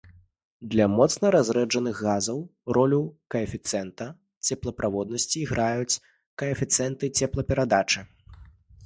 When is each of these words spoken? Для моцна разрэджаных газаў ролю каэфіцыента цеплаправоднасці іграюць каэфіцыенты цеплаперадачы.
Для 0.71 0.85
моцна 0.99 1.31
разрэджаных 1.35 1.99
газаў 2.07 2.39
ролю 2.77 3.01
каэфіцыента 3.35 4.07
цеплаправоднасці 4.55 5.37
іграюць 5.43 5.99
каэфіцыенты 6.45 7.11
цеплаперадачы. 7.21 8.01